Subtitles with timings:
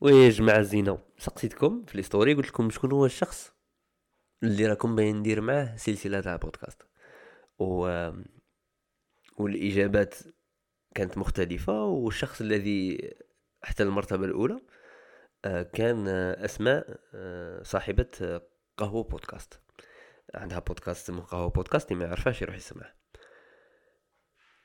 [0.00, 3.52] ويا جماعة الزينة سقسيتكم في الستوري قلت لكم شكون هو الشخص
[4.42, 6.82] اللي راكم باين ندير معاه سلسلة تاع بودكاست
[7.58, 8.10] و...
[9.38, 10.14] والإجابات
[10.94, 13.14] كانت مختلفة والشخص الذي
[13.62, 14.60] حتى المرتبة الأولى
[15.44, 18.40] آه، كان أسماء آه، صاحبة
[18.76, 19.60] قهوة بودكاست
[20.34, 22.94] عندها بودكاست اسمه قهوة بودكاست اللي ما يعرفهاش يروح يسمعه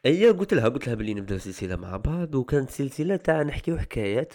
[0.06, 4.34] اي قلت لها قلت لها بلي نبداو سلسلة مع بعض وكانت سلسلة تاع نحكيو حكايات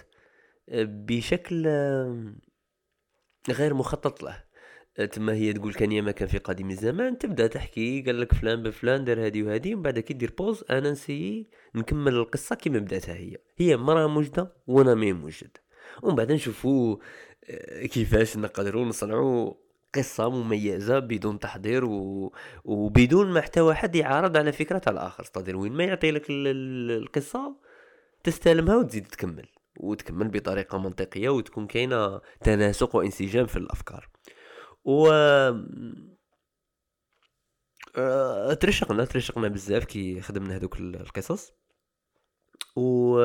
[0.68, 1.66] بشكل
[3.48, 4.46] غير مخطط له.
[5.04, 9.04] تما هي تقول كان ما كان في قديم الزمان تبدأ تحكي قال لك فلان بفلان
[9.04, 13.36] دار هادي وهادي ومن بعد كي دير pause أنا نسيي نكمل القصة كيما بداتها هي.
[13.56, 15.56] هي مرة موجوده وأنا مي موجد
[16.02, 16.96] ومن بعد نشوفوا
[17.50, 19.54] آه، كيفاش نقدروا نصنعوا
[19.94, 22.32] قصة مميزة بدون تحضير و...
[22.64, 25.22] وبدون ما حتى واحد يعارض على فكرة الآخر.
[25.22, 27.56] استدير وين ما يعطي لك القصة
[28.24, 29.46] تستلمها وتزيد تكمل.
[29.76, 34.08] وتكمل بطريقة منطقية وتكون كاينة تناسق وانسجام في الأفكار.
[34.84, 35.08] و
[37.96, 41.52] آه، ترشقنا ترشقنا بزاف كي خدمنا هذوك القصص.
[42.76, 43.18] و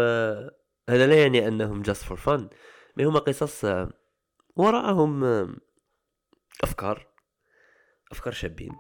[0.90, 2.50] هذا لا يعني أنهم just for fun
[2.98, 3.66] mais هما قصص
[4.56, 5.24] وراءهم
[6.64, 7.08] أفكار
[8.12, 8.72] أفكار شابين.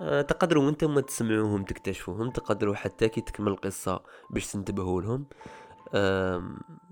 [0.00, 5.26] آه، تقدروا وأنتم تسمعوهم تكتشفوهم تقدروا حتى كي تكمل القصة باش تنتبهوا لهم.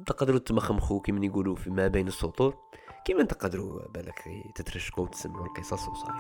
[0.07, 2.57] تقدروا تمخمخوا كيما يقولوا في ما بين السطور.
[3.05, 6.15] كيما تقدروا بالك تترشقوا وتسمعوا القصص وصاي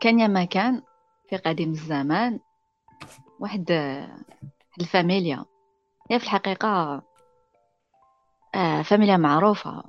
[0.00, 0.82] كان يا ما كان
[1.30, 2.40] في قديم الزمان
[3.40, 3.70] واحد
[4.80, 5.44] الفاميليا.
[6.10, 7.02] هي في الحقيقة
[8.54, 9.82] آه، فاميليا معروفة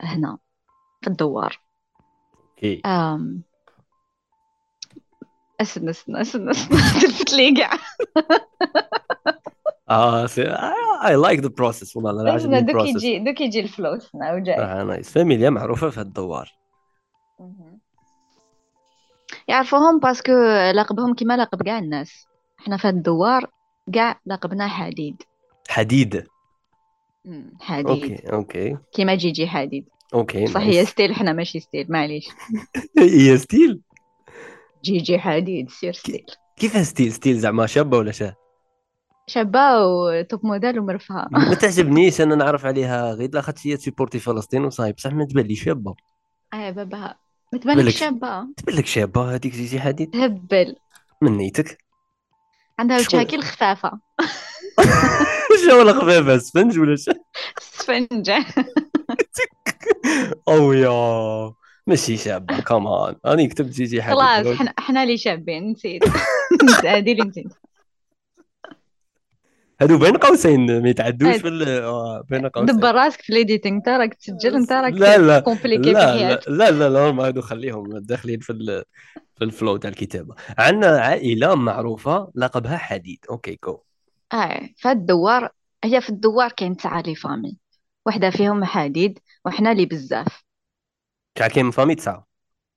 [0.00, 0.38] هنا
[1.02, 1.60] في الدوار.
[2.56, 3.42] كي أم...
[5.60, 6.52] استنى استنى
[7.00, 7.70] تلفت لي كاع
[9.90, 10.28] آه
[11.06, 14.58] I like the process والله أنا عجبني دوك يجي دوك يجي ال flow سناو جاي
[14.58, 16.52] آه nice فاميليا معروفة في الدوار.
[19.48, 20.32] يعرفوهم parce que
[20.74, 22.26] لقبهم كيما لقب كاع الناس.
[22.60, 23.50] إحنا في الدوار
[23.92, 25.22] كاع لقبنا حديد.
[25.68, 26.26] حديد.
[27.60, 27.88] حديد.
[27.88, 28.76] OK OK.
[28.92, 29.88] كيما جيجي حديد.
[30.14, 32.28] OK صح هي style حنا ماشي style معليش.
[32.98, 33.80] هي style؟
[34.84, 36.26] جيجي حديد سير style.
[36.56, 38.34] كيف style؟ style زعما شابة ولا شاه
[39.26, 41.28] شابة و top model ومرفهة.
[41.30, 44.94] ما تعجبنيش أنا نعرف عليها غير لاخاطش هي تسيبورتي فلسطين وصايب.
[44.94, 45.94] بصح ما تبان لي شابة.
[46.54, 47.14] آه بابا.
[47.52, 48.46] ما تبان لك شابة.
[48.56, 50.10] تبان لك شابة هذيك جيجي حديد.
[50.10, 50.76] تهبل
[51.22, 51.78] من نيتك؟
[52.78, 54.00] عندها وجهها الخفافة.
[55.66, 57.12] شو ولا خفافه سفنج ولا شو
[57.88, 58.30] سفنج
[60.48, 61.52] أو يا.
[61.86, 66.02] ماشي شابه كمان أنا كتبت جيجي حديد خلاص إحنا إحنا اللي شابين نسيت.
[66.86, 67.46] هذه اللي نسيت.
[69.80, 72.76] هادو بين قوسين ما يتعدوش في آه، بين قوسين.
[72.76, 75.40] دبر راسك في l'editing انت راك تسجل انت راك لا لا.
[75.40, 78.84] compliqué لا لا لا لا هادو خليهم داخلين في
[79.38, 80.34] في ال flow تاع الكتابة.
[80.58, 83.18] عندنا عائلة معروفة لقبها حديد.
[83.30, 83.82] OK كو
[84.32, 85.50] آه فالدوار
[85.84, 87.56] هي في الدوار كاين تسعة les familles
[88.08, 90.44] وحدة فيهم حديد وحنا لي بزاف.
[91.38, 92.26] شحال كاين من familles تسعة.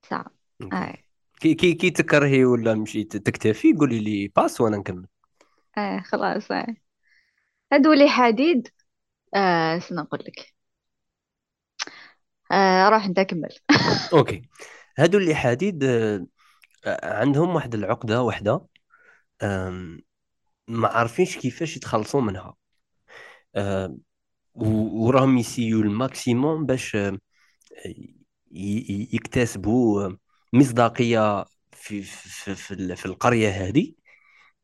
[0.02, 0.26] تسعة.
[0.74, 0.98] آه.
[1.40, 5.08] كي كي كي تكرهي ولا مشيت تكتفي؟ قولي لي باس وأنا نكمل.
[5.78, 6.76] آه خلاص آه.
[7.74, 8.68] هذولي حديد
[9.36, 10.54] آه نقول لك.
[12.52, 13.50] آه روح أنت كمل.
[14.14, 14.42] OK.
[14.98, 16.28] هادو اللي حديد آه
[17.04, 18.68] عندهم واحد العقدة واحدة
[20.68, 22.56] ما عارفينش كيفاش يتخلصوا منها.
[23.56, 23.98] آه
[24.56, 27.18] وراهم يسيو ال maximum باش آه
[29.14, 30.10] يكتسبوا
[30.54, 33.94] مصداقية في في في, في القرية هذه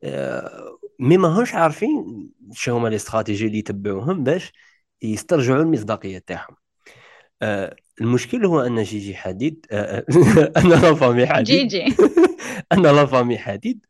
[0.03, 4.53] آه مي ماهوش عارفين شو هما لي استراتيجي اللي يتبعوهم باش
[5.01, 6.55] يسترجعوا المصداقية تاعهم.
[7.41, 10.05] آه المشكل هو أن جيجي حديد آه
[10.57, 11.85] أن لا فامي حديد جيجي
[12.73, 13.85] أن لا فامي حديد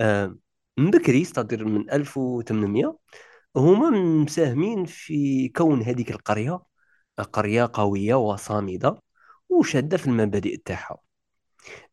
[0.00, 0.36] آه
[0.78, 2.98] من بكري استدير من 1800
[3.56, 3.90] هما
[4.24, 6.60] مساهمين في كون هذيك القرية
[7.32, 9.02] قرية قوية وصامدة
[9.48, 10.98] وشادة في المبادئ تاعها.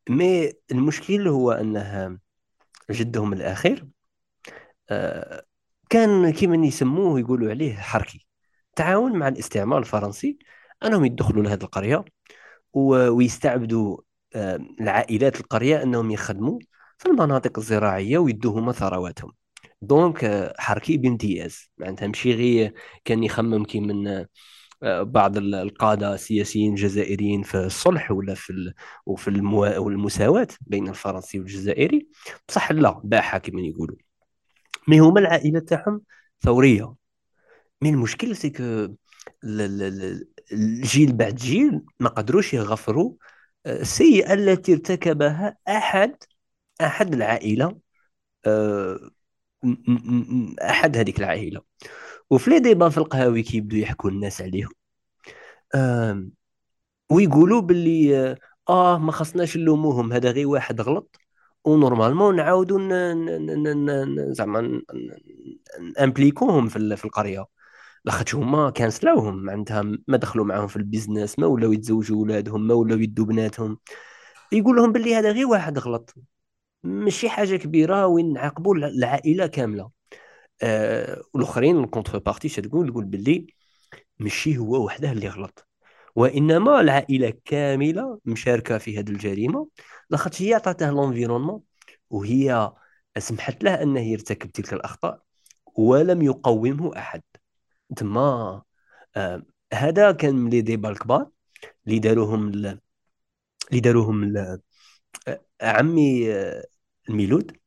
[0.10, 2.20] مي المشكل هو أنها
[2.92, 3.88] جدهم الأخير
[4.90, 5.44] آه،
[5.90, 8.28] كان كيما يسموه يقولوا عليه حركي.
[8.76, 10.40] تعاون مع الاستعمار الفرنسي
[10.86, 12.06] أنهم يدخلوا لهذه القرية
[12.74, 13.98] ويستعبدوا
[14.36, 16.60] آه، العائلات القرية أنهم يخدموا
[16.98, 19.34] في المناطق الزراعية ويدوهم ثرواتهم.
[19.88, 22.74] دونك آه، حركي بامتياز معناتها ماشي غير
[23.06, 24.26] كان يخمم كي من
[24.84, 28.74] بعض القادة السياسيين الجزائريين في الصلح ولا في.
[29.06, 29.28] وفي.
[29.28, 32.08] المساواة بين الفرنسي والجزائري
[32.48, 33.98] بصح لا باحة كما يقولوا
[34.88, 36.02] mais هما العائلة تاعهم
[36.42, 36.94] ثورية
[37.82, 38.50] mais المشكل c'est
[40.54, 43.14] الجيل بعد جيل ما قدروش يغفروا
[43.66, 46.16] آه، السيئة التي ارتكبها أحد
[46.82, 47.78] أحد العائلة
[50.62, 51.62] أحد هذيك العائلة.
[52.30, 54.70] وفي les débats في القهاوي كيبدو يحكوا الناس عليهم
[57.12, 58.38] ويقولوا باللي آه,
[58.70, 61.18] آه، ما خصناش نلوموهم هذا غير واحد غلط.
[61.66, 62.80] و normalement نعاودوا
[64.34, 64.82] زعما
[66.02, 67.46] امبليكوهم في في القرية.
[68.06, 72.74] لاخاطش هما كانسلاوهم معناتها ما دخلوا معاهم في ال business ما ولاو يتزوجوا ولادهم ما
[72.74, 73.80] ولاو يدوا بناتهم.
[74.52, 76.16] يقول لهم باللي هذا غير واحد غلط.
[76.84, 79.92] ماشي حاجة كبيرة وين نعاقبوا العائلة كاملة.
[80.64, 83.48] آه والاخرين ال contre-partie تقول؟ تقول باللي
[84.20, 85.68] ماشي هو وحده اللي غلط.
[86.16, 89.70] وإنما العائلة كاملة مشاركة في هذه الجريمة.
[90.10, 91.62] لاخاطش هي عطاته l'environnement
[92.10, 92.72] وهي
[93.18, 95.22] سمحت له أنه يرتكب تلك الأخطاء
[95.78, 97.24] ولم يقومه أحد.
[97.98, 98.64] تما
[99.18, 99.44] آه
[99.74, 101.30] هذا كان من les débats الكبار
[101.88, 102.80] اللي داروهم اللي
[103.74, 104.62] داروهم آه
[105.62, 106.66] عمي آه
[107.10, 107.58] الميلود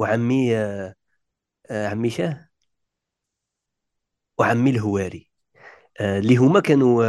[0.00, 0.94] وعمي آه
[1.70, 2.48] عمي شاه
[4.38, 5.30] وعمي الهواري.
[6.00, 7.04] آه، اللي هما كانوا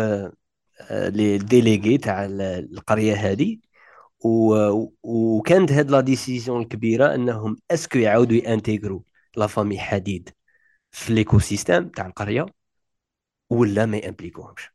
[0.92, 3.60] آه، les délégués تاع القرية هذه
[5.04, 9.06] وكانت هاد la décision الكبيرة أنهم est-ce que يعاودوا يانتيغرو
[9.38, 10.30] la famille حديد
[10.92, 12.46] في l'écosystème تاع القرية
[13.50, 14.72] ولا ما يامبليكوهمش.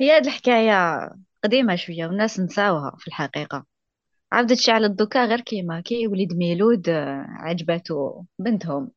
[0.00, 0.72] هي هاد الحكاية
[1.44, 3.66] قديمة شوية والناس نساوها في الحقيقة.
[4.32, 6.90] عبدت شعل الدكا غير كيما كي وليد ميلود
[7.28, 8.90] عجبته بنتهم.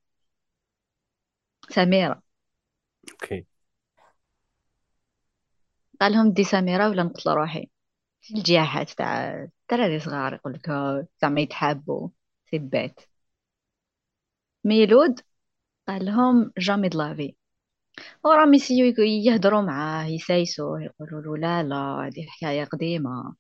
[1.70, 2.22] سميرة.
[3.12, 3.46] أوكي.
[6.02, 7.70] قال لهم دي سميرة ولا نقتل روحي؟
[8.22, 9.34] في الجياحات تاع
[9.72, 10.70] الدراري صغار يقول لك
[11.22, 12.10] زعما يتحابوا
[12.52, 13.00] سيبات
[14.64, 15.20] ميلود
[15.88, 17.36] قال لهم jamais de la vie.
[18.26, 23.36] وراهم يسيو يهضروا معاه يسايسوه يقولوا له لا لا هذه حكاية قديمة.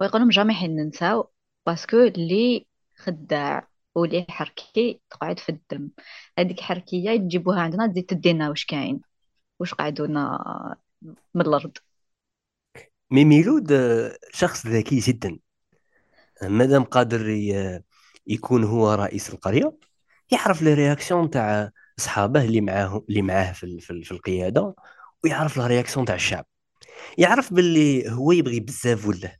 [0.00, 1.30] ويقول لهم jamais حين ننساو
[1.66, 5.90] parce que اللي خداع واللي حركي تقعد في الدم.
[6.38, 9.00] هذيك حركية تجيبوها عندنا تزيد تدينا واش كاين
[9.60, 10.38] واش قعدونا
[11.34, 11.72] من الأرض.
[13.10, 13.72] mais ميلود
[14.32, 15.38] شخص ذكي جدا.
[16.42, 17.28] مادام قادر
[18.26, 19.76] يكون هو رئيس القرية
[20.32, 24.74] يعرف les réactions تاع أصحابه اللي معاه اللي معاه في, في, في القيادة
[25.24, 26.46] ويعرف la réaction تاع الشعب.
[27.18, 29.38] يعرف باللي هو يبغي بزاف ولا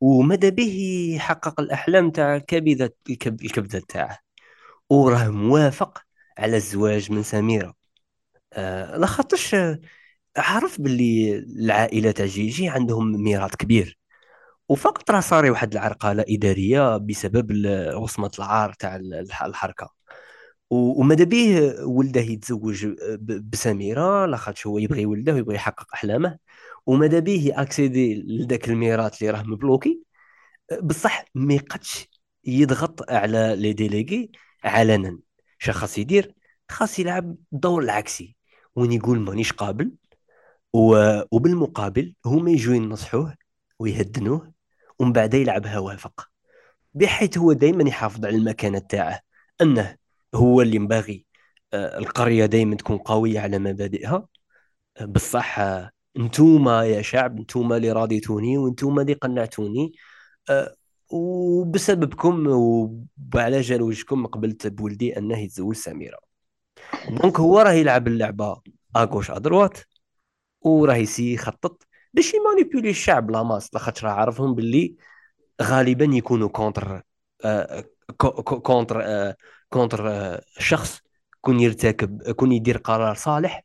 [0.00, 2.94] وماذا به يحقق الأحلام تاع كبده
[3.26, 4.18] الكبدة تاعه.
[4.90, 6.02] وراه موافق
[6.38, 7.74] على الزواج من سميرة.
[8.52, 9.56] آه لاخاطش
[10.36, 13.98] عارف باللي العائلة تاع جيجي عندهم ميراث كبير.
[14.68, 18.96] وفقط راه صاري واحد العرقله إدارية بسبب وصمه العار تاع
[19.46, 19.90] الحركة.
[20.70, 22.86] وماذا به ولده يتزوج
[23.52, 24.26] بسميرة.
[24.26, 26.38] لاخاطش هو يبغي ولده ويبغي يحقق أحلامه.
[26.90, 30.02] وماذا به اكسيدي لذاك الميراث اللي راه مبلوكي
[30.82, 32.08] بصح ما يقدش
[32.44, 34.30] يضغط على لي ديليغي
[34.64, 35.18] علنا
[35.58, 36.34] شخص يدير
[36.70, 38.36] خاص يلعب الدور العكسي
[38.76, 39.92] وين يقول مانيش قابل
[41.32, 43.34] وبالمقابل هما يجوا ينصحوه
[43.78, 44.52] ويهدنوه
[44.98, 46.28] ومن بعد يلعبها وافق.
[46.94, 49.20] بحيث هو دائما يحافظ على المكانة تاعه.
[49.60, 49.96] أنه
[50.34, 51.26] هو اللي ينبغي
[51.72, 54.28] آه، القرية دائما تكون قوية على مبادئها.
[55.06, 59.92] بصح آه، انتوما يا شعب انتوما اللي راضيتوني وانتوما اللي قنعتوني.
[60.50, 60.74] آه،
[61.10, 62.46] وبسببكم
[63.34, 66.18] وعلى جلوجكم قبلت بولدي أنه يتزوج سميرة.
[67.08, 68.62] donc هو راه يلعب اللعبة
[68.96, 69.78] à gauche à droite
[70.62, 74.96] وراه يسي يخطط باش يمانيبيولي الشعب la masse لاخاطش راه عارفهم باللي
[75.62, 77.02] غالبا يكونوا contre
[78.62, 79.02] contre
[79.70, 80.10] contre
[80.58, 81.00] شخص
[81.40, 83.64] كون يرتكب كون يدير قرار صالح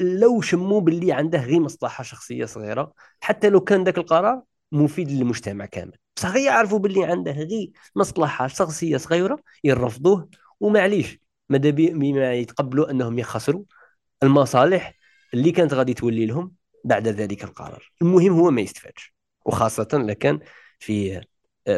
[0.00, 5.66] لو شموا باللي عنده غير مصلحة شخصية صغيرة حتى لو كان ذاك القرار مفيد للمجتمع
[5.66, 5.96] كامل.
[6.16, 10.28] بصح يعرفوا باللي عنده غير مصلحة شخصية صغيرة يرفضوه
[10.60, 13.64] ومعليش ماذا بما يتقبلوا أنهم يخسروا
[14.22, 14.94] المصالح
[15.34, 16.52] اللي كانت غادي تولي لهم
[16.84, 17.92] بعد ذلك القرار.
[18.02, 19.14] المهم هو ما يستفادش.
[19.46, 20.40] وخاصة لكان
[20.78, 21.20] في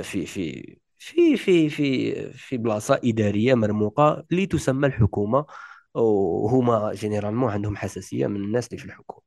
[0.02, 5.46] في في في في في في بلاصة إدارية مرموقة اللي تسمى الحكومة
[6.02, 9.22] وهما جينيرالمون عندهم حساسية من الناس اللي في الحكومة.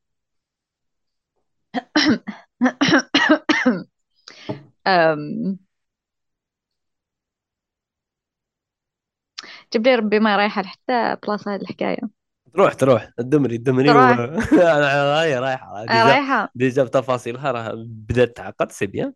[9.73, 12.21] جيب لي ربي ما رايحة حتى بلاصة هذه الحكاية.
[12.53, 13.09] تروح تروح.
[13.19, 13.93] الدمري الدمري و...
[13.93, 14.53] تروح.
[15.19, 16.51] هاي رايحه آه، ديجا رايحة.
[16.55, 19.13] ديجا بتفاصيلها راه بدات تعقد سي بيان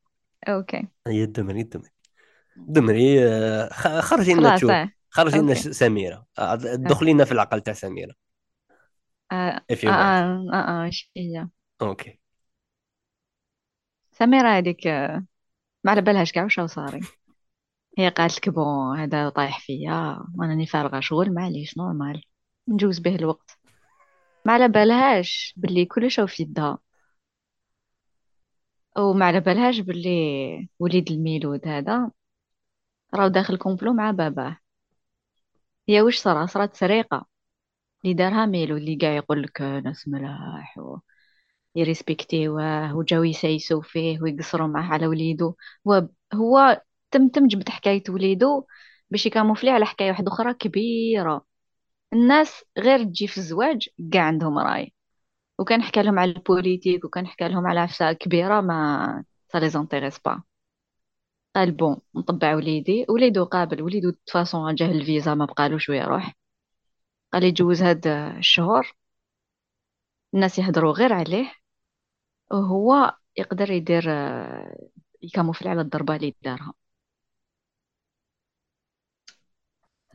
[0.47, 0.87] أوكي.
[1.07, 1.89] هي الدمري الدمري.
[2.57, 3.69] الدمري آه،
[4.01, 4.71] خرجي لنا تشوف.
[5.15, 6.25] خرجي لنا سميرة.
[6.39, 8.13] آه، آه دخلي لنا في العقل تاع سميرة.
[9.31, 10.91] آه if آه آه, آه.
[11.17, 11.47] هي؟
[11.81, 12.19] أوكي.
[14.11, 15.25] سميرة هذيك آه،
[15.83, 16.99] ما على بالهاش كاع واش صاري.
[17.97, 20.19] هي قالت لك bon هذا طايح فيا.
[20.35, 22.21] وأنا فارغة شغل معليش normal.
[22.67, 23.59] نجوز به الوقت.
[24.45, 26.77] ما على بالهاش باللي كلش في يدها.
[28.97, 32.11] وما على بالهاش باللي وليد الميلود هذا.
[33.15, 34.57] راه داخل complot مع باباه.
[35.89, 37.25] هي واش صرا؟ صرات سرقة.
[38.05, 40.79] اللي دارها ميلود اللي قاع يقول لك ناس ملاح
[41.75, 45.55] ويريسبكتيوه وجاو يسايسوا فيه ويقصروا معاه على وليدو.
[45.87, 48.65] هو هو تم تم جبد حكاية وليدو
[49.09, 51.45] باش يكاموفلي على حكاية واحدة أخرى كبيرة.
[52.13, 54.93] الناس غير تجي في الزواج كاع عندهم رأي.
[55.59, 59.69] وكان حكى لهم على البوليتيك وكان حكى لهم على عفسة كبيرة ما سا لي
[60.25, 60.43] با
[61.55, 63.05] قال بون نطبع وليدي.
[63.09, 66.33] وليدو قابل وليدو تفاصون جاه الفيزا ما بقالوش ويروح
[67.33, 68.95] قال يجوز هاد الشهور.
[70.33, 71.53] الناس يهضروا غير عليه.
[72.51, 74.03] وهو يقدر يدير
[75.23, 76.73] يكاموفلي على الضربة اللي دارها.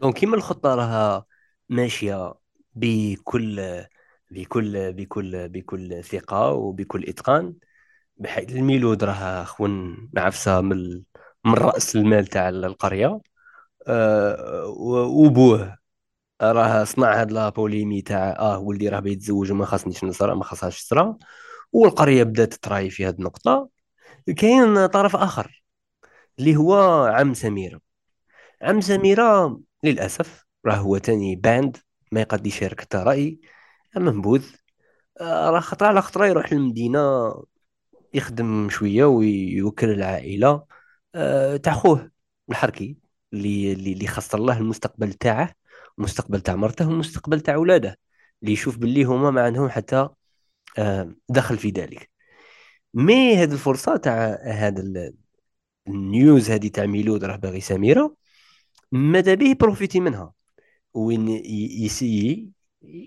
[0.01, 1.27] donc كيما الخطة راها
[1.69, 2.35] ماشية
[2.75, 3.61] بكل
[4.31, 7.55] بكل بكل بكل ثقة وبكل إتقان
[8.17, 11.03] بحيث الميلود راه خون عفسه من
[11.45, 13.21] من رأس المال تاع القرية.
[13.89, 14.67] أه
[15.09, 15.79] وبوه.
[16.43, 20.85] راه صنع هاد la polémique تاع آه ولدي راه بيتزوج وما خاصنيش نصرى ما خاصهاش
[20.85, 21.17] تصرى
[21.73, 23.69] والقرية بدات تراي في هاد النقطة.
[24.39, 25.65] كاين طرف آخر
[26.39, 26.75] اللي هو
[27.07, 27.81] عم سميرة.
[28.63, 31.77] عم سميرة للأسف راه هو تاني banni
[32.13, 33.41] ما يقد يشارك حتى رأي.
[33.97, 34.45] منبوذ
[35.21, 37.01] آه، راه خطره على خطره يروح للمدينة
[38.15, 40.65] يخدم شوية ويوكل العائلة.
[41.63, 42.11] تاع خوه.
[42.51, 42.97] الحركي
[43.33, 45.55] اللي اللي خسر الله المستقبل تاعه
[45.99, 47.99] المستقبل تاع مرته والمستقبل تاع اولاده
[48.43, 50.09] اللي يشوف باللي هما ما عندهم حتى
[50.79, 52.11] آه، دخل في ذلك.
[52.95, 55.15] mais هذه الفرصة تاع هذا ال-
[55.89, 58.17] ال news هذه تاع ميلود راه باغي سميرة
[58.93, 60.33] ماذا به profiter منها؟
[60.95, 61.29] وين
[61.85, 62.49] ي essayer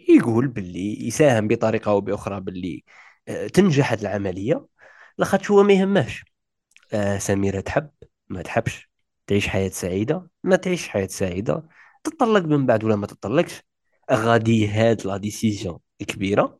[0.10, 2.84] يقول باللي يساهم بطريقة أو بأخرى باللي
[3.28, 4.66] آه، تنجح العملية
[5.18, 6.26] لاخاطش هو ما يهمش
[6.94, 7.90] آه سميرة تحب
[8.30, 8.90] ما تحبش
[9.28, 11.68] تعيش حياة سعيدة ما تعيش حياة سعيدة
[12.04, 13.62] تطلق من بعد ولا ما تطلقش
[14.12, 16.60] غادي هاد la décision كبيرة.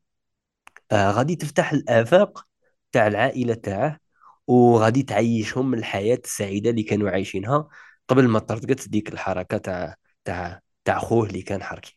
[0.92, 2.48] آه غادي تفتح الآفاق
[2.92, 4.00] تاع العائلة تاعه
[4.48, 7.68] وغادي تعيشهم الحياة السعيدة اللي كانوا عايشينها
[8.08, 11.96] قبل ما طردقت ديك الحركة تاع تاع تاع خوه اللي كان حركي.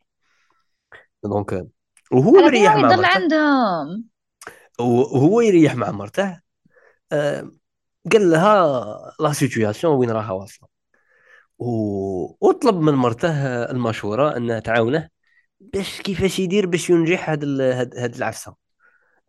[1.24, 1.66] donc
[2.12, 3.20] وهو مريح مع يضل مرته.
[3.22, 4.08] عندهم.
[4.80, 6.40] وهو يريح مع مرته.
[7.12, 7.50] آه
[8.12, 10.68] قال لها la situation وين راها واصلة.
[11.58, 13.30] و- وطلب من مرته
[13.70, 15.08] المشورة انها تعاونه
[15.60, 18.54] باش كيفاش يدير باش ينجح هاد ال- هاد هاد العفسة.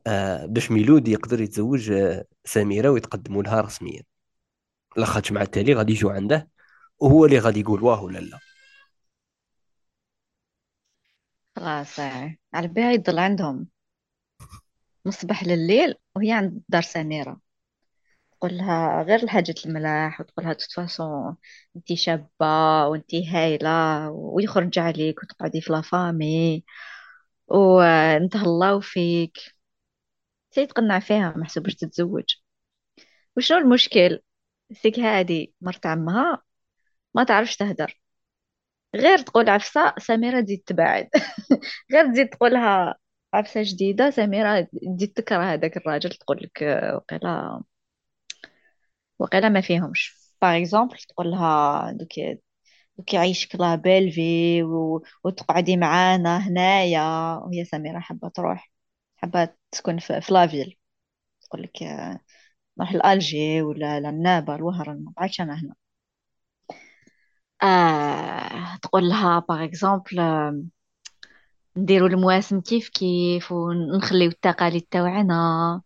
[0.07, 4.03] آه باش ميلود يقدر يتزوج آه، سميرة ويتقدموا لها رسميا.
[4.97, 6.49] لاخاطش مع التالي غادي يجوا عنده
[6.99, 8.39] وهو اللي غادي يقول واه ولا لا.
[11.55, 11.99] خلاص.
[12.53, 13.67] على بالها يضل عندهم.
[15.05, 17.46] من الصباح لليل وهي عند دار سميرة.
[18.39, 21.37] تقول لها غير الحاجات الملاح وتقول لها de toute façon
[21.75, 26.63] أنتي شابة وأنتي هايلة ويخرج عليك وتقعدي في la famille
[27.47, 29.37] ونتهلاو فيك.
[30.51, 32.23] سي تقنع فيها ما حسبش تتزوج.
[33.37, 34.19] وشنو المشكل؟
[34.73, 36.41] c'est que هادي مرت عمها
[37.15, 38.01] ما تعرفش تهدر.
[38.95, 41.09] غير تقول عفسة سميرة تزيد تباعد
[41.93, 42.95] غير تزيد تقولها
[43.33, 44.67] عفسة جديدة سميرة
[44.97, 46.61] تزيد تكره هذاك الراجل تقول لك
[46.95, 47.61] وقيلا
[49.19, 50.17] وقيلا ما فيهمش.
[50.41, 52.09] par exemple تقول لها دوك
[52.97, 55.03] دوك يعيشك la belle vie و...
[55.23, 57.01] وتقعدي معانا هنايا.
[57.37, 58.71] وهي سميرة حابة تروح
[59.17, 60.77] حابة تسكن في, في la ville
[61.41, 61.83] تقول لك
[62.79, 65.75] نروح لألجي ولا لعنابة لوهران ما أنا هنا.
[67.63, 70.19] آه تقول لها par exemple
[71.77, 75.81] نديرو المواسم كيف كيف ونخليو التقاليد تاوعنا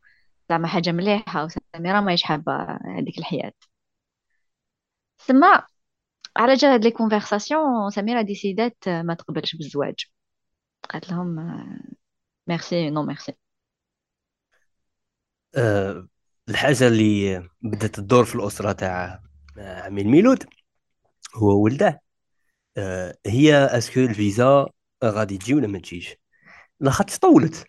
[0.51, 2.53] زعما حاجة مليحة وسميرة ماهيش حابة
[3.00, 3.53] هذيك الحياة.
[5.20, 5.43] ثم
[6.38, 9.96] على جال هاد les conversations سميرة décid ات ما تقبلش بالزواج.
[10.89, 11.36] قالت لهم
[12.48, 13.33] merci non merci
[16.50, 19.24] الحاجة اللي بدات تدور في الأسرة تاع
[19.58, 20.43] آه، عمي الميلود
[21.36, 22.01] هو ولده.
[22.77, 24.67] آه هي est-ce que الفيزا
[25.05, 26.15] غادي تجي ولا ما تجيش؟
[26.79, 27.65] لاخاطش طولت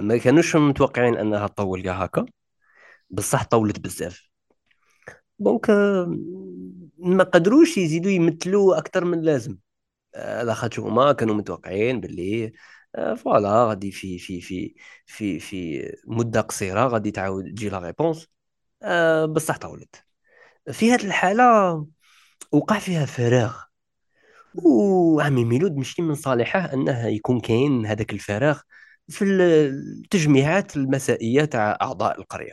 [0.00, 2.26] ما كانوش متوقعين أنها تطول كاع هكا
[3.10, 4.28] بصح طولت بزاف.
[5.38, 6.18] donc آه،
[6.98, 9.58] ما قدروش يزيدوا يمثلوا أكثر من اللازم
[10.14, 12.52] آه، لاخاطش هما كانوا متوقعين باللي
[12.94, 14.74] آه، voilà غادي في في في
[15.06, 18.28] في في مدة قصيرة غادي تعاود تجي la réponse.
[18.82, 20.04] آه، بصح طولت.
[20.72, 21.86] في هذه الحالة
[22.52, 23.56] وقع فيها فراغ.
[24.54, 28.60] وعمي ميلود مش من صالحه أنه يكون كاين هذاك الفراغ
[29.08, 32.52] في التجميعات المسائية تاع أعضاء القرية.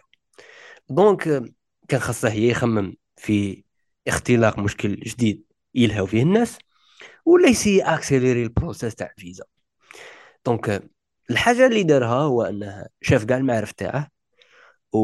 [0.90, 1.44] donc
[1.88, 3.64] كان خاصه هي يخمم في
[4.08, 5.44] اختلاق مشكل جديد
[5.76, 6.58] يلهوا فيه الناس
[7.26, 9.44] ولا ي essayer accélérer ال processus تاع الفيزا
[10.46, 10.84] donc
[11.30, 14.08] الحاجة اللي دارها هو انه شاف كاع المعارف تاعه
[14.94, 15.00] و...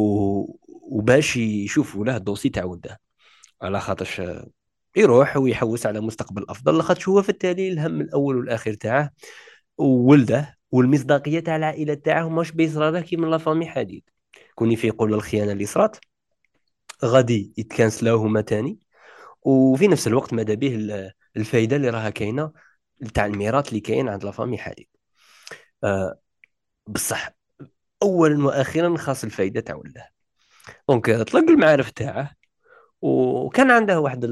[0.70, 3.00] وباش يشوفوا له ال dossier تاع ولده
[3.62, 4.22] على خاطرش
[4.98, 9.12] يروح ويحوس على مستقبل أفضل لاخاطش هو في التالي الهم الأول والأخير تاعه
[9.78, 14.04] وولده والمصداقية تاع العائلة تاعه ماش بيصرى له كيما la famille حديد.
[14.56, 15.98] كوني في يقول الخيانة اللي صرات
[17.06, 18.80] غادي يت cancel او هما تاني
[19.42, 20.76] وفي نفس الوقت ماذا به
[21.38, 22.52] الفايدة اللي راها كاينة
[23.14, 24.88] تاع الميراث اللي كاين عند la famille حديد.
[25.84, 26.20] أه
[26.88, 27.30] بصح
[28.04, 30.12] اولا وأخيرا خاص الفايدة تاع ولده
[30.90, 32.32] donc طلق المعارف تاعه
[33.02, 34.26] وكان عنده واحد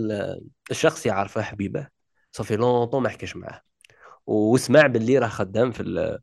[0.72, 1.88] الشخص يعرفه حبيبه
[2.32, 3.62] ça fait longtemps ما حكاش معاه.
[4.28, 6.20] وسمع باللي راه خدام في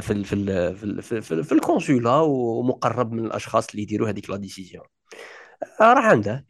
[0.00, 4.08] في ال في ال في ال في, في ال consulat ومقرب من الأشخاص اللي يديروا
[4.08, 4.84] هذيك la décision.
[5.80, 6.46] راح عنده.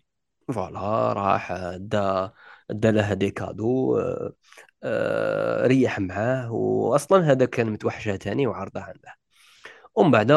[0.53, 2.33] voilà راح دا
[2.71, 4.33] دا له des cadeaux آه،
[4.83, 9.15] آه، ريح معاه واصلا هذا كان متوحشة تاني وعرضه عنده.
[9.95, 10.33] ومن بعد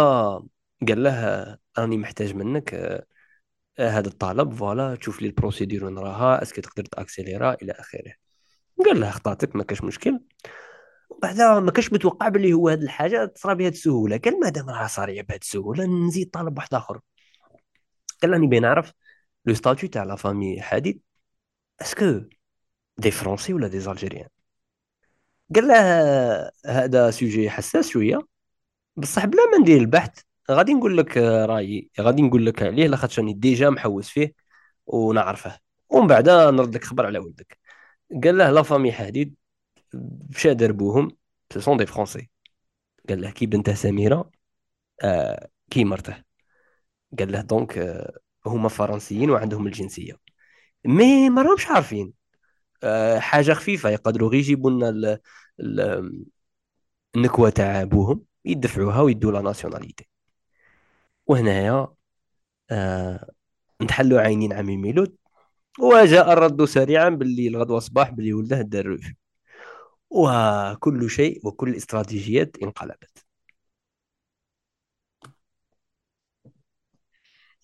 [0.87, 3.05] قال له راني محتاج منك آه،
[3.79, 7.71] هذا الطلب voilà تشوف لي ال procédure وين راها est-ce que تقدر ت accélérer إلى
[7.71, 8.13] آخره.
[8.85, 10.19] قال له خطاتك ما كاش مشكل.
[11.21, 14.17] بعدا ما كاش متوقع باللي هو هذه الحاجة تصرى بهذه السهولة.
[14.17, 16.99] قال مادام راه صاريه بهذه السهولة نزيد طالب واحد آخر.
[18.21, 18.93] قال راني باغي نعرف
[19.45, 21.01] le statut تاع la famille حديد
[21.81, 22.21] est-ce que
[22.97, 24.29] des français ولا des algériens
[25.55, 25.75] قال له
[26.65, 28.21] هذا sujet حساس شوية.
[28.95, 30.19] بصح بلا ما ندير البحث
[30.51, 34.33] غادي نقول لك رأيي غادي نقول لك عليه لاخاطش راني déjà محوس فيه
[34.87, 35.59] ونعرفه.
[35.89, 37.59] ومن بعد نرد لك خبر على ولدك.
[38.23, 39.35] قال له la famille حديد
[40.29, 41.17] مشى دربوهم
[41.53, 42.29] ce sont des français
[43.09, 44.31] قال له كي بنته سميرة.
[45.03, 46.23] آه كي مرته.
[47.19, 50.13] قال له donc آه هما فرنسيين وعندهم الجنسية.
[50.85, 52.13] mais ما راهمش عارفين.
[52.83, 53.89] آه حاجة خفيفة.
[53.89, 55.19] يقدروا غير يجيبوا لنا
[57.15, 60.07] النكوة تاع أبوهم يدفعوها ويدوا la nationalité.
[61.27, 61.87] وهنايا
[62.71, 63.31] آه
[63.81, 65.15] نتحلوا عينين عمي ميلود
[65.79, 68.99] وجاء الرد سريعا باللي الغدوة صباح باللي ولده دار
[70.13, 73.25] وكل شيء وكل الاستراتيجيات انقلبت.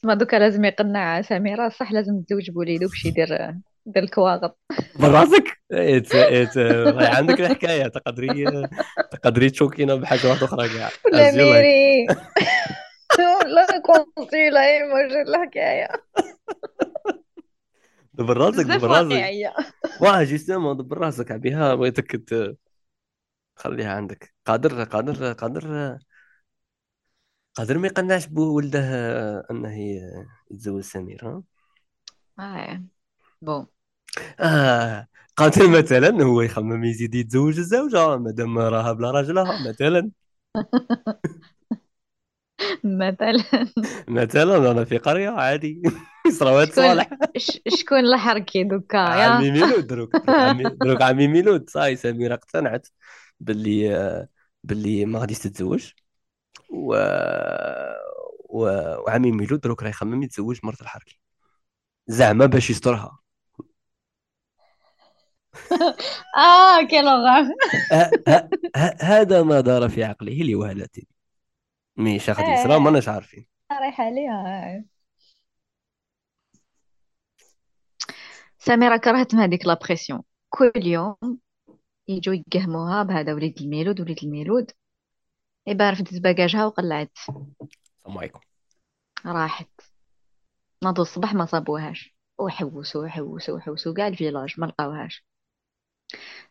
[0.03, 3.27] ما دوكا لازم يقنع سميرة صح لازم تزوج بوليدو باش يدير
[3.85, 4.59] دير الكواغط
[4.99, 6.57] براسك إيت إيت
[6.97, 8.67] عندك الحكاية تقدري
[9.11, 10.89] تقدري تشوكينا بحاجة واحدة أخرى كاع.
[11.13, 12.07] la mairie.
[13.47, 15.87] لا كونسي لا ما الحكاية.
[18.19, 19.31] دبر راسك دبر راسك.
[20.01, 22.15] واه justement دبر راسك بها بغيتك
[23.55, 24.33] خليها عندك.
[24.45, 25.97] قادر قادر قادر.
[27.55, 28.79] قادر ما يقنعش بولده
[29.51, 31.43] انه ي- يتزوج سمير ها؟
[32.39, 32.83] ah
[33.41, 33.67] bon
[34.39, 40.11] آه قادر مثلا هو يخمم يزيد يتزوج الزوجة مادام راها بلا راجلها مثلا.
[42.83, 43.43] مثلا.
[44.07, 45.81] مثلا أنا في قرية عادي.
[46.31, 47.09] شكون صالح
[47.67, 50.15] شكون اللي حركي دوكا يا؟ عمي ميلود دروك
[50.83, 51.69] دروك عمي ميلود.
[51.69, 52.87] صاي سميرة اقتنعت
[53.39, 54.27] باللي آه،
[54.63, 55.91] باللي ما غاديش تتزوج.
[56.69, 56.95] و...
[58.49, 58.61] و...
[59.05, 61.19] وعمي ميلود دروك راه يخمم يتزوج مرت الحركي
[62.07, 63.19] زعما باش يسترها.
[66.37, 67.43] آه كي لوغار
[67.93, 68.11] ه...
[68.27, 68.49] ه...
[68.77, 68.95] ه...
[69.01, 70.89] هذا ما دار في عقله لوهلة
[71.97, 74.83] مي شاخد يسرى ما ناش عارفين رايحة عليها
[78.59, 81.39] سميرة كرهت من هذيك لابريسيون كل يوم
[82.07, 84.71] يجوا يقهموها بهذا وليد الميلود وليد الميلود.
[85.67, 87.11] يبقى رفدت باجاجها وقلعت.
[87.17, 88.39] السلام عليكم.
[89.25, 89.69] راحت.
[90.83, 92.15] ناضوا الصباح ما صابوهاش.
[92.37, 95.25] وحوسوا وحوسوا وحوسوا كاع ال village ما لقاوهاش.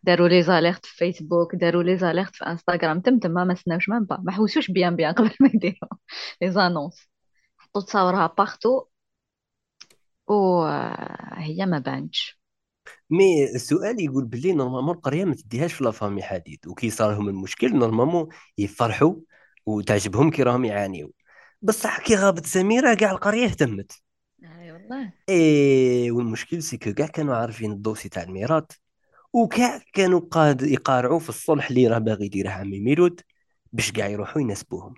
[0.03, 3.01] داروا les alertes في فيسبوك داروا les alertes في انستغرام.
[3.01, 5.91] تم تما ما سناوش même pas ما حوسوش bien bien قبل ما يديروا.
[6.43, 7.09] les annonces
[7.59, 8.87] حطوا تصاورها partout
[10.29, 12.39] وهي ما بانتش.
[13.11, 17.29] mais السؤال يقول باللي normalement القرية ما تديهاش في la famille حديد وكي صار لهم
[17.29, 19.15] المشكل normalement يفرحوا
[19.67, 21.11] وتعجبهم كي راهم يعانيوا
[21.63, 23.93] بصح كي غابت سميرة كاع القرية اهتمت.
[24.45, 25.13] أي والله.
[25.29, 28.65] إي والمشكل c'est que كاع كانوا عارفين ال dossier تاع الميراث
[29.33, 33.21] وكاع كانوا قاد يقارعوا في الصلح اللي راه باغي يديره عمي ميلود
[33.73, 34.95] باش كاع يروحوا يناسبوهم.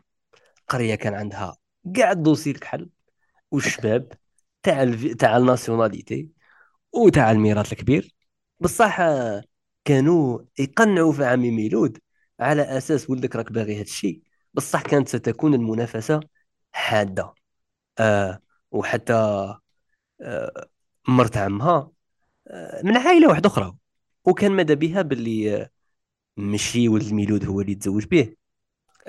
[0.61, 1.57] القريه كان عندها
[1.97, 2.91] كاع ال dossier الكحل
[3.51, 4.13] والشباب
[4.63, 4.85] تاع.
[5.19, 6.29] تاع ال nationalité
[6.93, 8.15] وتاع الميراث الكبير.
[8.61, 9.43] بصح آه،
[9.85, 11.99] كانوا يقنعوا في عمي ميلود
[12.41, 14.23] على أساس ولدك راك باغي هذا الشيء.
[14.55, 16.21] بصح كانت ستكون المنافسة
[16.73, 17.35] حادة.
[17.99, 19.15] آه وحتى
[20.21, 20.67] آه
[21.09, 21.91] مرت عمها
[22.49, 23.77] آه من عائلة واحدة أخرى.
[24.25, 25.71] وكان ماذا بها باللي آه،
[26.37, 28.35] ماشي ولد ميلود هو اللي يتزوج به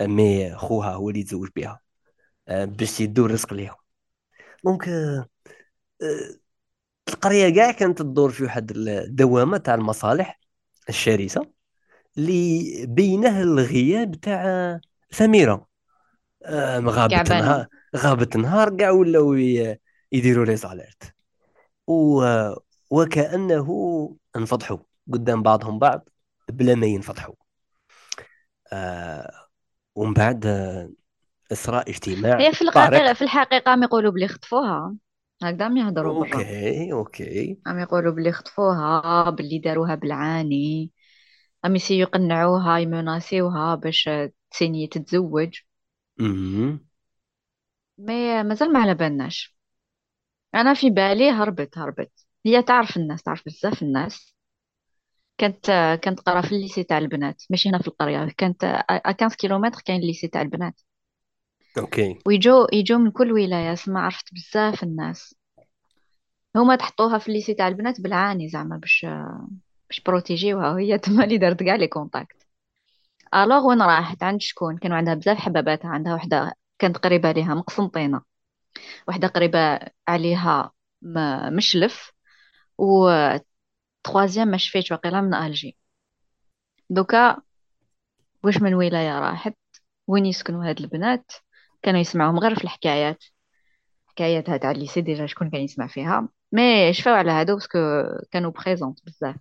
[0.02, 1.82] mais خوها هو اللي يتزوج بها
[2.48, 3.76] آه، باش يدوا الرزق ليهم
[4.65, 5.28] donc آه،
[7.10, 10.40] القرية كاع كانت تدور في واحد الدوامة تاع المصالح
[10.90, 11.52] الشرسة
[12.18, 14.80] اللي بينه الغياب تاع
[15.12, 15.68] سميرة.
[16.44, 17.32] آه، غابت.
[17.32, 19.34] نهار غابت نهار كاع ولاو
[20.12, 21.14] يديروا لي زاليرت.
[21.88, 22.24] و
[22.90, 23.68] وكأنه
[24.36, 24.78] انفضحوا
[25.14, 26.10] قدام بعضهم بعض
[26.50, 27.36] بلا ما ينفضحوا
[28.74, 29.32] آه
[29.96, 30.90] ومن بعد آه،
[31.52, 32.88] إسراء اجتماع هي في طارق.
[32.88, 34.96] الحقيقة في الحقيقة عم يقولوا بلي خطفوها.
[35.43, 40.91] هكذا عم يهضروا برا okay okay عم يقولوا بلي خطفوها باللي داروها بالعاني
[41.65, 44.10] عم يسيو يقنعوها يمناسيوها باش
[44.51, 45.56] تسيني تتزوج
[46.19, 46.80] امم
[47.98, 49.58] mais مازال ما على بالناش
[50.56, 52.12] أنا في بالي هربت هربت
[52.45, 54.36] هي تعرف الناس تعرف بزاف الناس
[55.38, 55.65] كانت
[56.04, 59.82] كانت قرا في ال lycée تاع البنات ماشي هنا في القرية كانت ا 15 كيلومتر
[59.82, 60.82] كاين ال lycée تاع البنات
[61.78, 62.20] okay.
[62.26, 65.36] ويجو يجو من كل ولاية سما عرفت بزاف الناس.
[66.56, 69.06] هما تحطوها في ال lycée تاع البنات بالعاني زعما باش
[69.90, 72.48] باش protéger وها وهي تما اللي دارت كاع les contacts
[73.36, 77.62] alors وين راحت؟ عند شكون؟ كانوا عندها بزاف حباباتها عندها وحدة كانت قريبة ليها من
[77.62, 78.22] قسنطينه
[79.08, 80.72] وحدة قريبة عليها
[81.52, 82.12] من شلف
[82.78, 83.10] و
[84.04, 85.78] troisième ما شفيتش واقيلا من ألجي.
[86.90, 87.38] دوكا
[88.44, 89.58] واش من ولاية راحت؟
[90.08, 91.32] وين يسكنوا هاد البنات؟
[91.82, 93.24] كانوا يسمعوهم غير في الحكايات.
[94.08, 96.30] حكاياتها تاع ال lycée déjà شكون كان يسمع فيها.
[96.52, 97.80] mais شفاو على هادو parce que
[98.32, 99.36] كانوا présentes بزاف.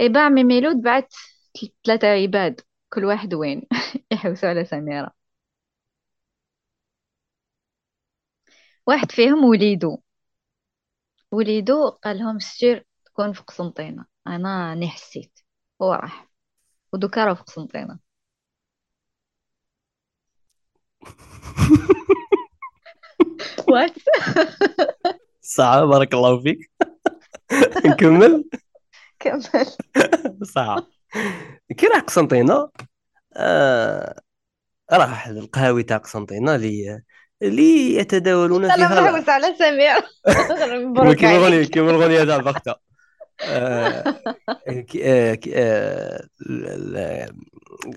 [0.00, 1.14] eh ben عمي ميلود بعت
[1.86, 2.60] ثلاثة عباد
[2.92, 3.62] كل واحد وين؟
[4.12, 5.12] يحوسوا على سميرة.
[8.86, 9.98] واحد فيهم وليدو.
[11.32, 14.06] وليدو قال لهم سير تكون في قسنطينة.
[14.26, 15.38] أنا راني حسيت.
[15.82, 16.28] هو راح
[16.92, 18.00] ودوكا راه في قسنطينة.
[23.68, 23.92] وات
[25.40, 26.70] صعب بارك الله فيك.
[27.86, 28.44] نكمل؟
[29.20, 29.42] كمل.
[30.42, 30.84] صعب
[31.76, 32.68] كي راح قسنطينة
[33.36, 34.20] آه
[34.92, 37.02] راح للقهاوي تاع قسنطينة اللي
[37.42, 39.10] اللي يتداولون أنا فيها.
[39.10, 39.54] محوس على
[40.86, 42.74] مبروك كما الغنية عليك كما الغنية تاع بختة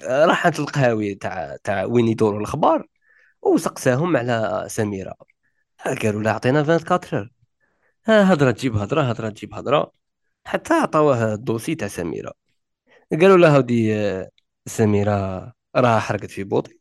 [0.04, 2.88] راحت القهاوي تاع تاع وين يدوروا الأخبار.
[3.46, 5.14] وسقساهم على سميرة.
[6.04, 7.30] قالوا لها عطينا 24
[8.06, 9.92] ها هضرة تجيب هضرة هضرة تجيب هضرة.
[10.46, 12.34] حتى عطاوه الدوسي تاع سميرة.
[13.12, 14.30] قالوا لها ودي آه،
[14.66, 15.12] سميرة
[15.76, 16.80] راها حرقت في بوطي.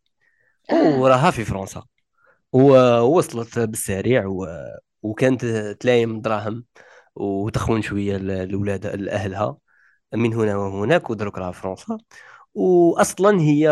[0.72, 1.84] وراها في فرنسا.
[2.52, 4.46] ووصلت بالسريع و...
[5.02, 5.44] وكانت
[5.80, 6.64] تلايم دراهم.
[7.14, 9.56] وتخون شوية ال- الاولاد لاهلها
[10.14, 11.98] من هنا وهناك ودرك راها فرنسا.
[12.54, 13.70] واصلا هي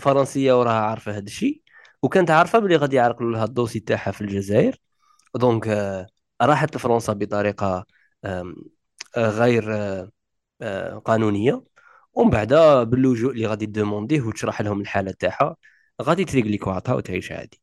[0.00, 1.62] فرنسية وراها عارفة هذا الشيء
[2.04, 4.80] وكانت عارفه بلي غادي يعرقلوا لها الدوسي تاعها في الجزائر.
[5.34, 6.06] دونك آه،
[6.42, 7.86] راحت لفرنسا بطريقة
[8.24, 8.54] آه،
[9.16, 9.64] غير
[10.62, 11.64] آه، قانونية.
[12.12, 12.54] ومن بعد
[12.90, 15.56] باللجوء اللي غادي دومونديه وتشرح لهم الحالة تاعها
[16.02, 17.60] غادي تريقلي كواطها وتعيش عادي.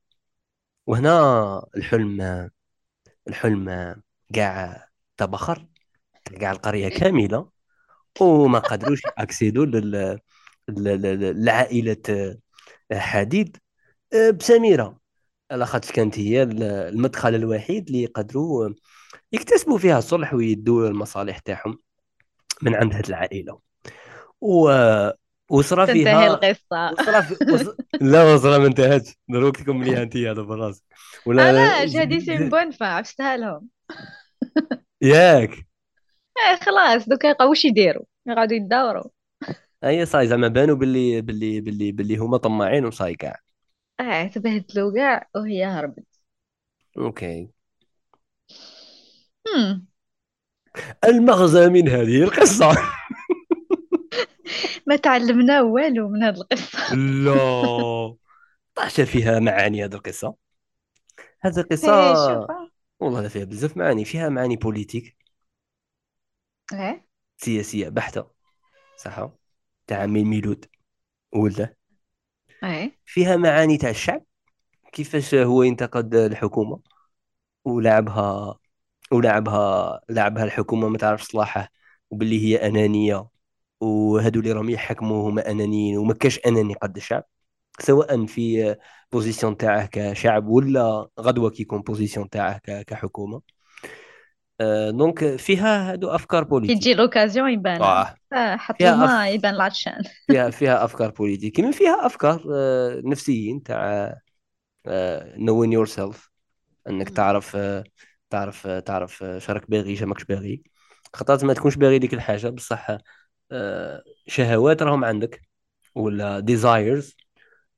[0.88, 2.50] وهنا الحلم
[3.28, 3.96] الحلم
[4.34, 5.68] كاع تبخر
[6.40, 7.50] كاع القرية كاملة.
[8.22, 10.20] وما قدروش اكسيدوا لل
[10.70, 12.38] لل- لل- لعائلة
[12.94, 13.58] حديد.
[14.40, 14.98] بسميرة.
[15.52, 18.70] لاخاطش كانت هي ال- المدخل الوحيد اللي يقدروا
[19.32, 21.78] يكتسبوا فيها الصلح ويدوا المصالح تاعهم
[22.62, 23.60] من عند هذه العائلة.
[24.42, 24.72] و
[25.50, 26.92] وصرا تنتهي فيها القصة.
[26.92, 27.36] وصرا في...
[27.54, 27.76] وص...
[28.02, 29.16] لا وصرا ما انتهتش.
[29.30, 30.84] دروك تكمليها انت هذا براسك
[31.26, 33.68] ولا علاش هادي سي bon فا عرفتها لهم.
[35.02, 35.50] ياك.
[35.52, 39.10] إيه خلاص دوكا يبقاو واش يديروا؟ يقعدوا يداوروا
[39.84, 43.40] أي صاي زعما بانوا باللي باللي باللي باللي هما طماعين وصاي كاع.
[44.02, 46.06] آه تبهدلوا كاع وهي هربت.
[46.98, 47.50] okay.
[49.48, 49.88] هم.
[51.06, 52.72] المغزى من هذه القصة.
[54.88, 56.96] ما تعلمنا والو من هذه القصة.
[57.26, 58.16] لا.
[58.76, 60.36] طاحت فيها معاني هذه القصة.
[61.42, 62.48] هذه إيه، القصة شوف
[63.00, 64.06] والله فيها بزاف معاني.
[64.06, 65.18] فيها معاني politiques.
[66.74, 67.08] إيه.
[67.38, 68.32] سياسية بحتة.
[68.98, 69.30] صح
[69.88, 70.66] تاع عمي الميلود
[71.34, 71.81] ولا إيه
[73.06, 74.24] فيها معاني تاع الشعب
[74.94, 76.82] كيفاش هو ينتقد الحكومة
[77.66, 78.60] ولعبها
[79.14, 81.70] ولعبها لعبها الحكومة ما تعرفش صلاحه
[82.12, 83.30] وباللي هي أنانية
[83.82, 87.26] وهادو اللي راهم يحكموا هما أنانيين وما كاش أناني قد الشعب
[87.80, 88.78] سواء في
[89.12, 93.38] position تاعه كشعب ولا غدوة كيكون position تاعه ك- كحكومة.
[93.38, 93.42] آه،
[94.92, 97.94] donc فيها هادو أفكار كي بوليتيك تجي l'occasion يبان
[98.34, 98.56] آه.
[98.58, 102.42] حط فيها الماء يبان العطشان فيها فيها افكار politique كمان فيها افكار
[103.06, 104.14] نفسيين تاع
[105.38, 106.30] knowing yourself
[106.90, 107.10] انك.
[107.10, 107.58] تعرف
[108.30, 110.64] تعرف تعرف شراك باغي شا ماكش باغي
[111.16, 112.98] خاطر ما تكونش باغي ديك الحاجة بصح
[114.28, 115.42] شهوات راهم عندك
[115.96, 117.18] ولا desires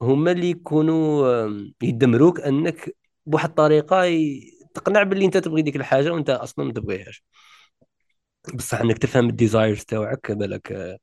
[0.02, 1.50] هما اللي يكونوا
[1.84, 7.24] يدمروك انك بواحد الطريقة ي- تقنع باللي انت تبغي ديك الحاجة وانت أصلا ما تبغيهاش.
[8.54, 10.98] بصح إنك تفهم ال desires تاوعك بالك آه،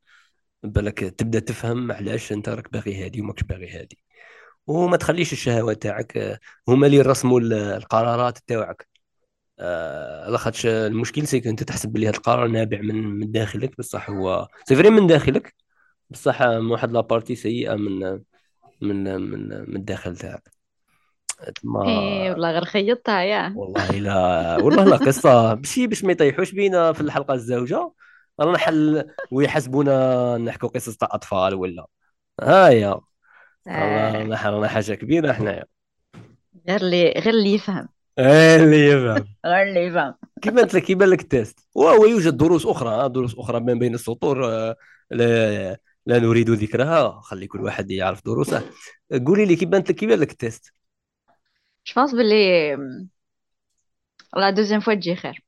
[0.64, 3.98] بالك تبدأ تفهم علاش أنت راك باغي هادي وماكش باغي هادي.
[4.68, 8.88] وما تخليش الشهوات تاعك آه، هما اللي يرسموا ال- القرارات تاعك
[9.60, 14.10] آه لاخاطش المشكل c'est que انت تحسب بلي هذا القرار نابع من من داخلك بصح
[14.10, 15.54] هو c'est vrai من داخلك.
[16.10, 18.00] بصح من واحد la partie سيئة من
[18.82, 20.50] من من من الداخل تاعك.
[21.62, 23.52] تما إيه والله غير خيطتها يا.
[23.56, 24.56] والله لا.
[24.62, 27.92] والله لا قصة ماشي باش ما يطيحوش بينا في الحلقة الزوجة.
[28.40, 31.86] رانا حل ويحسبونا نحكوا قصص تاع أطفال ولا.
[32.40, 33.00] هايا.
[33.68, 35.64] آه، رانا رانا حاجة كبيرة حنايا.
[36.68, 37.88] غير اللي غير اللي يفهم.
[38.18, 39.26] إيه اللي يفهم.
[39.46, 40.14] غير اللي يفهم.
[40.42, 43.94] كيما قلت لك كيبان لك التيست وهو يوجد دروس أخرى آه، دروس أخرى من بين
[43.94, 44.76] السطور آه،
[45.10, 45.76] لا
[46.06, 47.20] لا نريد ذكرها.
[47.20, 48.62] خلي كل واحد يعرف دروسه.
[49.26, 50.72] قولي لي كيبان لك كيبان لك ال test
[51.86, 52.76] je pense بلي
[54.36, 55.44] la deuxième fois تجي خير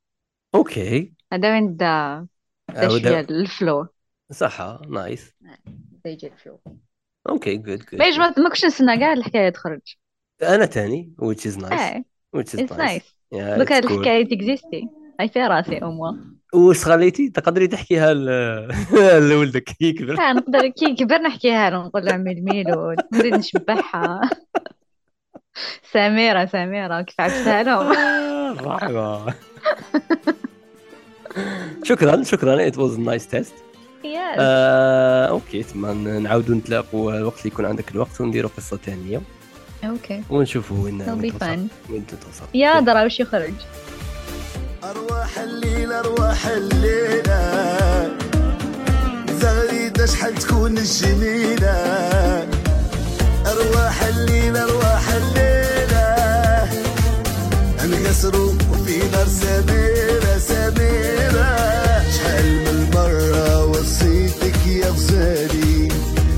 [0.55, 2.27] OK هذا وين بدا
[2.69, 3.87] بدا شوية ال flow
[4.31, 5.33] صح nice
[5.71, 6.59] بدا يجي ال flow
[7.29, 9.95] OK good ما يجي ما كنتش نستنى كاع الحكاية تخرج
[10.43, 12.01] أنا تاني which is nice.
[12.35, 13.15] Which is nice.
[13.31, 13.85] دوك هاد.
[13.85, 16.11] الحكاية ت existi اي في راسي أو موا
[16.53, 18.13] واش خليتي تقدري تحكيها
[19.29, 24.29] لولدك كي يكبر نقدر كي كبر نحكيها له نقول له عمي الميلود نزيد نشبعها
[25.93, 27.95] سميرة سميرة كيف عرفتها لهم
[28.65, 29.33] مرحبا
[31.83, 32.69] شكرا شكرا.
[32.69, 33.53] It was a nice test.
[34.03, 39.21] Yes آه، OK تما نعاودوا نتلاقوا الوقت اللي يكون عندك الوقت ونديروا قصة ثانية
[39.83, 40.23] OK.
[40.29, 41.01] ونشوفوا وين
[41.89, 42.45] وين توصل.
[42.53, 43.53] يا درا وش يخرج؟
[44.83, 47.57] أرواح الليلة أرواح الليلة.
[49.31, 51.73] زغريدة شحال تكون الجميلة.
[53.45, 55.42] أرواح الليلة أرواح الليلة.
[57.93, 61.49] انكسروا وفي نار سميرة سميرة.
[62.15, 65.87] شحال من مرة وصيتك يا غزالي.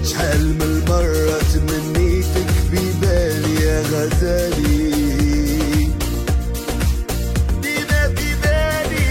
[0.04, 4.92] شحال من مرة تمنيتك في بالي يا غزالي.
[7.62, 9.10] دينا في بالي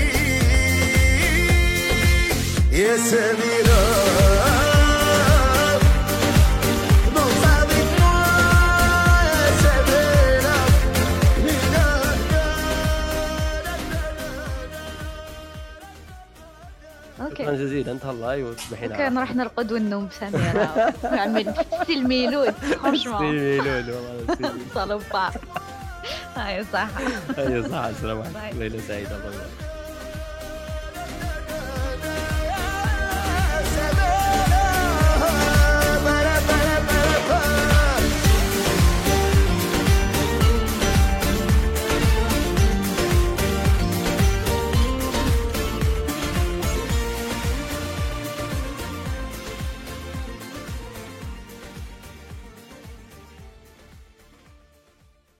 [2.72, 4.03] يا سميرة.
[17.44, 22.50] شكرا جزيلا تهلاي وتصبحين OK نروح نرقد ونوم بسميرة نعمل style ميلود.
[22.82, 24.26] Franchement ميلود والله
[24.74, 25.30] صالوبا
[26.36, 26.88] هاي صح
[27.38, 28.22] أيوه صح السلام.
[28.36, 28.58] عليكم.
[28.58, 29.63] ليله سعيدة الله يبارك.